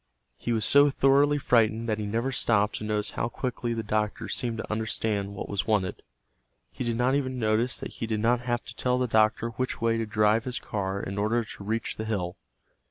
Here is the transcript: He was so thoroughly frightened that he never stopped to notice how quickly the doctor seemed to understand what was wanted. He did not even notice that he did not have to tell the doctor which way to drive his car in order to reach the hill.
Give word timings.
He 0.35 0.51
was 0.51 0.65
so 0.65 0.89
thoroughly 0.89 1.37
frightened 1.37 1.87
that 1.87 1.99
he 1.99 2.07
never 2.07 2.31
stopped 2.31 2.77
to 2.77 2.83
notice 2.83 3.11
how 3.11 3.29
quickly 3.29 3.75
the 3.75 3.83
doctor 3.83 4.27
seemed 4.27 4.57
to 4.57 4.71
understand 4.71 5.35
what 5.35 5.47
was 5.47 5.67
wanted. 5.67 6.01
He 6.71 6.83
did 6.83 6.97
not 6.97 7.13
even 7.13 7.37
notice 7.37 7.79
that 7.79 7.91
he 7.93 8.07
did 8.07 8.19
not 8.19 8.39
have 8.39 8.65
to 8.65 8.75
tell 8.75 8.97
the 8.97 9.05
doctor 9.05 9.49
which 9.49 9.79
way 9.79 9.99
to 9.99 10.07
drive 10.07 10.45
his 10.45 10.57
car 10.57 10.99
in 10.99 11.19
order 11.19 11.43
to 11.45 11.63
reach 11.63 11.97
the 11.97 12.05
hill. 12.05 12.35